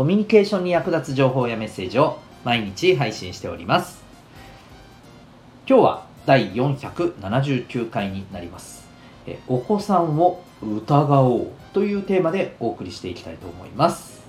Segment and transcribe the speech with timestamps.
[0.00, 4.02] コミュニケーションに役立つ情報やメッセージを毎日配信しております。
[5.68, 8.88] 今日は第479回になります。
[9.26, 14.22] えお子さんを疑おうというテーマでお送りしていきたいと思います。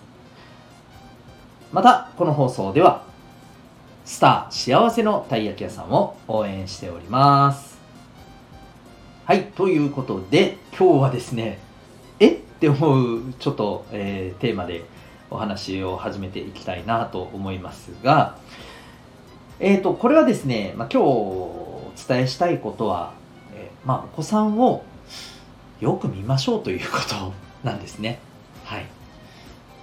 [1.72, 3.06] また、この放送では、
[4.04, 7.80] スター幸せのたい焼き屋さんを応援しております。
[9.24, 11.60] はい、ということで、今日はですね、
[12.20, 12.32] え？
[12.32, 14.84] って思うちょっと、えーテーマで
[15.31, 18.37] お話を始めていきたいなと思いますが、
[19.60, 23.13] えー、とこれはですね、まあ、今日お伝えしたいことは、
[23.55, 24.84] えーまあ、お子さんを
[25.79, 28.20] よく見ましょうということなんですね。
[28.65, 28.85] はい、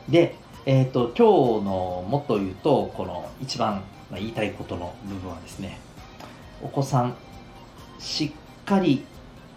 [0.08, 5.78] で、えー、と今日のもっと言うとこの一番、言いたいことの部分はですね
[6.62, 7.14] お子さん
[7.98, 9.04] しっかり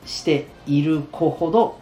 [0.05, 1.77] している子ほど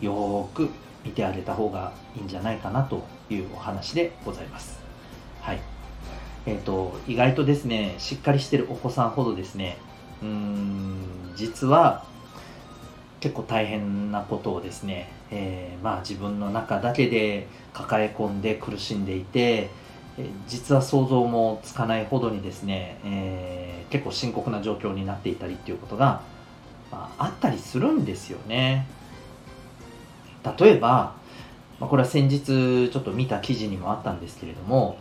[0.00, 0.70] よーく
[1.06, 4.80] 見てあげた方がいいんじゃないかなというお話でございます。
[5.40, 5.60] はい。
[6.46, 9.78] えっ、と、意外とですね、しっかりしてるお子さんほどですね、
[10.20, 10.96] うーん、
[11.36, 12.04] 実は
[13.20, 19.70] 結構大変なことをですね、えーまあ自分の中だけで抱え込んで苦しんでいて、
[20.48, 26.20] 実は想像もつかないほどにですね、えー結構深刻な状況になっていたりっていうことが、
[26.90, 28.88] まあ、あったりするんですよね。
[30.58, 31.14] 例えば、
[31.80, 34.98] まあ、これは先日ちょっと見た記事にもあったんですけれども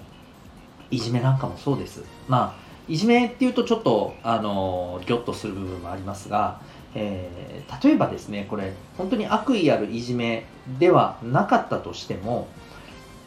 [0.91, 2.03] いじめなんかもそうです。
[2.27, 6.61] まあいじめっていうとちょっとあのギョッとする部分もありますが、
[6.93, 10.45] えー例えばですねこれ本当に悪意あるいじめ
[10.77, 12.47] ではなかったとしても、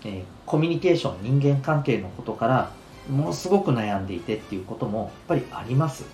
[0.04, 2.70] えーコミュニケーション人間関係のことから
[3.10, 6.04] ものすごく悩んでいてっていうこともやっぱりあります、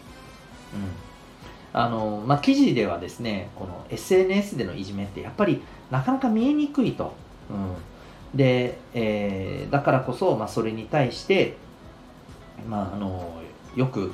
[0.72, 0.80] うん。
[1.76, 7.12] あのまあ、記事ではですねこの SNS でのいじめってやっぱりなかなか見えにくいと。
[7.50, 11.56] うん、で、えーだからこそ、まあ、それに対して、
[12.68, 13.42] まあ、あの
[13.74, 14.12] よく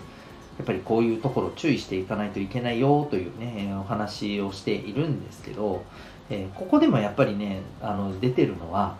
[0.57, 5.85] やっぱりこういうところ注意していかないといけないよというね、お話をしているんですけど、
[6.31, 8.97] えーここでもやっぱりねあの出てるのは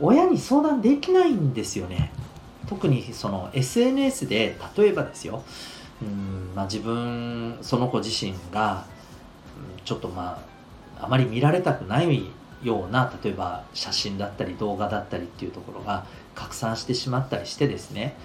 [0.00, 2.10] 親に相談できないんですよね。
[2.68, 5.42] 特にその SNS で例えばですよ、
[6.02, 8.84] うんまあ、自分その子自身が
[9.84, 10.40] ちょっとま
[11.00, 12.30] ああまり見られたくない
[12.62, 18.16] ような例えば写真だったり動画だったりっていうところが拡散してしまったりしてですね、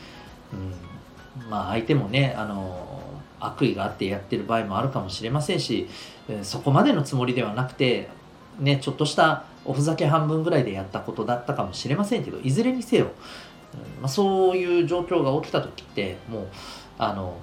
[0.54, 3.02] うん、まあ相手もねあの
[3.40, 5.88] 悪意があってやってる場合もあるかもしれませんし
[6.44, 8.10] そこまでのつもりではなくて
[8.60, 13.12] ねちょっとしたおふざけ半分ぐらいでやったことだったかもしれませんけどいずれにせよ、
[13.74, 16.48] うんまあ、そういう状況が起きた時ってもう
[16.98, 17.38] あの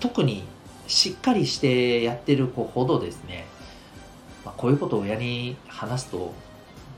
[0.00, 0.44] 特に
[0.86, 3.46] しっかりしてやってる子ほどですね
[4.44, 6.32] まあ、こういうことを親に話すと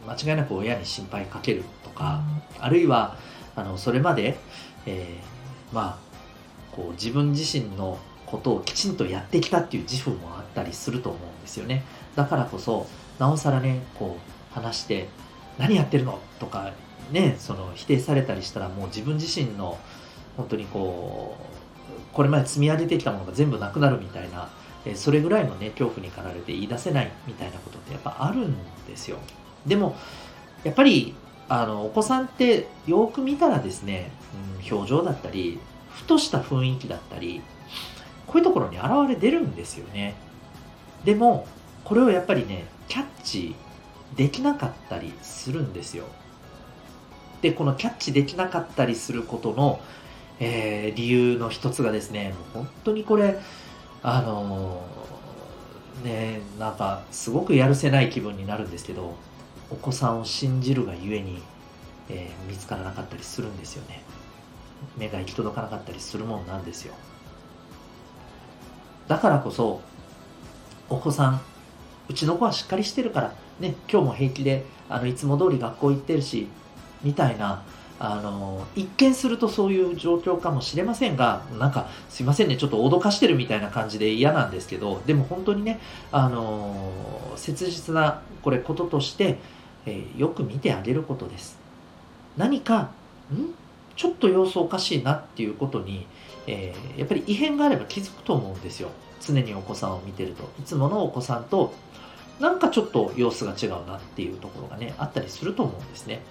[0.06, 2.22] 間違いなく親に心配かけるとか、
[2.60, 3.16] あるいは
[3.56, 4.38] あのそれまで、
[4.86, 6.10] えーまあ
[6.72, 11.84] こう自分自身のことをきちんとやってきたっていう自負もあったりすると思うんですよね
[12.14, 12.86] だからこそ
[13.18, 15.08] なおさらねこう話して
[15.58, 16.72] 「何やってるの?」とか
[17.10, 19.78] ねその否定されたりしたらもう自分自身の
[20.36, 21.36] 本当にこ
[21.69, 21.69] う
[22.12, 24.48] これまで積み上げてきたものが全部なくなるみたいな
[24.84, 28.56] えそれぐらいのね恐怖に駆られて言い出せないみたいなことってやっぱあるん
[28.87, 29.19] ですよ。
[29.66, 29.97] でも
[30.65, 31.15] やっぱり
[31.48, 34.10] あのお子さんってよく見たらですね、
[34.62, 35.59] うん、表情だったり
[35.91, 37.43] ふとした雰囲気だったり
[38.27, 40.15] こういうところに現れ出るんですよね。
[41.04, 41.47] でも
[41.84, 43.54] これをやっぱりねキャッチ
[44.16, 46.04] できなかったりするんですよ。
[47.42, 49.80] でこのキャッチできなかったりすることの、
[50.41, 53.39] えー理由の一つがですねもう本当にこれ
[54.03, 59.15] あのーねなんかすごくやるせない気分になるんですけど
[59.71, 61.42] お子さんを信じるがゆえに、
[62.09, 64.03] えー見つからなかったりするんですよね。
[64.97, 66.95] 目が行き届かなかったりするもんなんですよ。
[69.09, 69.83] だからこそ
[70.89, 71.41] お子さん
[72.09, 76.48] うちの子はしっかりしてるからね今日も平気であのいつも通り学校行ってるし
[77.03, 77.63] みたいな
[78.02, 85.78] あの一見するとそういう状況かもしれませんがなんかすいませんねちょっと脅かしてるみたいな感じで嫌なんですけどでも本当にね
[86.10, 86.91] あの
[87.36, 89.38] 切実なこれこととして、
[89.84, 91.58] えーよく見てあげることです。
[92.38, 92.91] 何か
[93.30, 93.54] ん？
[93.97, 96.06] ちょっと様子おかしいなっていうことに、
[96.46, 98.88] えー、やっぱり異変があれば気づくと思うんですよ。
[99.20, 100.44] 常にお子さんを見てると。
[100.58, 101.74] いつものお子さんと
[102.38, 106.22] なんかちょっと様子が違うなっていうところがねあったりすると思うんですね。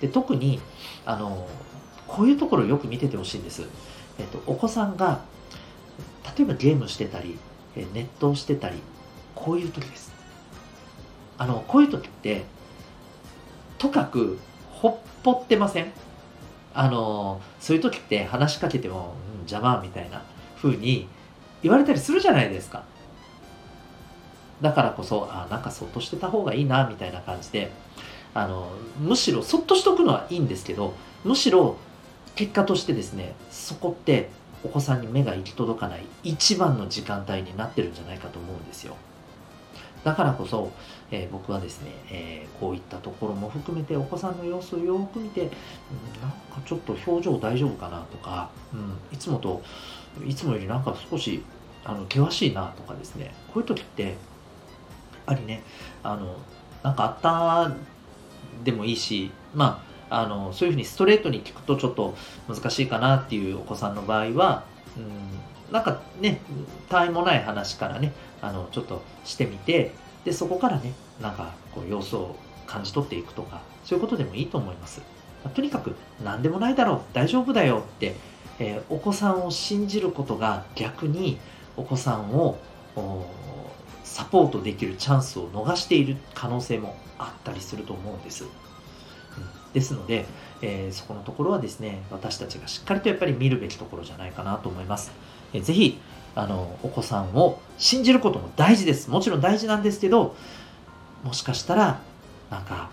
[0.00, 0.60] で特に
[1.04, 1.48] あの
[2.06, 3.62] こういうところをよく見ててほしいんです、
[4.18, 5.20] えっと、お子さんが
[6.36, 7.38] 例えばゲームしてたり
[7.74, 8.80] ネットをしてたり
[9.34, 10.12] こういう時です。
[11.38, 12.44] あのこういう時って
[13.78, 14.38] とかく
[14.70, 15.92] ほっぽってません？
[16.72, 20.22] あのそういう時って話しかけても、うん、邪魔みたいな
[20.56, 21.08] 風に
[21.62, 22.84] 言われたりするじゃないですか。
[24.62, 27.70] だからこそあなんかそっとしてた方がいいなみたいな感じで
[28.36, 30.92] あのむしろそっとしとくのはいいんですけど
[31.24, 31.78] むしろ
[32.34, 34.28] 結果としてですねそこって
[34.62, 38.94] お子さんに目が行き届かない一番の時間帯になってるんじゃないかと思うんですよ。
[40.04, 40.70] だからこそ、
[41.10, 45.48] えー、僕はですね、えー、こういったところも含めてお子さんの様子をよく見て、うん、
[46.20, 49.62] なんかちょっと表情大丈夫かなとか、うん、いつもと
[50.24, 51.42] いつもよりなんか少し
[51.84, 54.12] あの険しいなとかですねこういう時ってやっ
[55.24, 55.62] ぱりね
[56.02, 56.36] あの
[56.82, 57.95] なんかあった
[58.64, 62.14] でもいいしまああのそういうふうにストレートに聞くとちょっと
[62.48, 64.64] 難しいかなっていうお子さんの場合は、
[64.96, 66.40] うん、なんかね
[66.88, 69.92] 他愛もない話からねあのちょっとしてみて
[70.24, 75.00] でそこからねなんかこう様子を感じ取っていくとかそういうことでもいいと思います、
[75.44, 78.14] ま、とにかく何でもないだろう大丈夫だよって、
[78.58, 81.38] えー、お子さんを信じることが逆に
[81.76, 82.58] お子さんを
[84.16, 88.46] サポートできるチャンスを逃している可能性もあったりすると思うんです。
[89.74, 90.24] ですので、
[90.62, 95.12] えー、そこのところはですね、私たちがしっかりとやっぱり見るべきところじゃないかなと思います。
[95.52, 96.00] えー、ぜひ、
[96.34, 99.10] あの、お子さんを信じることも大事です。
[99.10, 100.34] もちろん大事なんですけど、
[101.22, 102.00] もしかしたら、
[102.50, 102.88] なんか、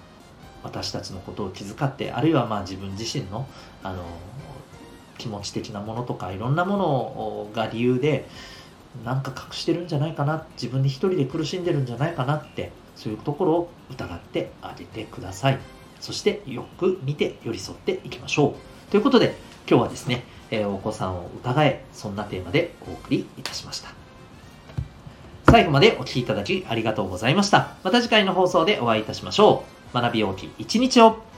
[0.62, 3.48] 私たちのことを気遣って、あるいはまあ自分自身の、
[3.82, 4.04] あの、
[5.18, 8.28] 気持ち的なものとか、いろんなものが理由で、
[9.04, 15.60] なんか隠してるんじゃないかな自分で一人で苦しんでるんじゃないかなってそういうところを疑ってあげてください。
[16.00, 18.56] そしてよく見て寄り添っていきましょ
[18.88, 18.92] う。
[18.92, 19.36] ということで
[19.68, 23.90] 今日はですね、え、お子さんを疑えそんなテーマでお送りいたしました。
[25.50, 27.76] 最後までお聴きいただきありがとうございました。
[27.84, 29.64] また次回の放送でお会いいたしましょ
[29.94, 29.94] う。
[29.94, 31.33] 学び大きい一日を。